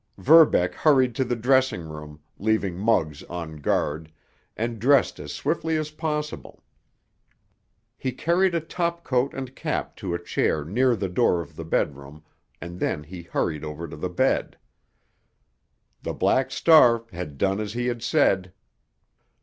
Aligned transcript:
Verbeck 0.17 0.73
hurried 0.73 1.13
to 1.13 1.23
the 1.23 1.35
dressing 1.35 1.83
room, 1.87 2.21
leaving 2.39 2.75
Muggs 2.75 3.21
on 3.25 3.57
guard, 3.57 4.11
and 4.57 4.79
dressed 4.79 5.19
as 5.19 5.31
swiftly 5.31 5.77
as 5.77 5.91
possible. 5.91 6.63
He 7.99 8.11
carried 8.11 8.55
a 8.55 8.61
topcoat 8.61 9.31
and 9.35 9.55
cap 9.55 9.95
to 9.97 10.15
a 10.15 10.19
chair 10.23 10.65
near 10.65 10.95
the 10.95 11.07
door 11.07 11.39
of 11.39 11.55
the 11.55 11.65
bedroom, 11.65 12.23
and 12.59 12.79
then 12.79 13.03
he 13.03 13.21
hurried 13.21 13.63
over 13.63 13.87
to 13.87 13.95
the 13.95 14.09
bed. 14.09 14.57
The 16.01 16.13
Black 16.13 16.49
Star 16.49 17.03
had 17.11 17.37
done 17.37 17.59
as 17.59 17.73
he 17.73 17.85
had 17.85 18.01
said. 18.01 18.53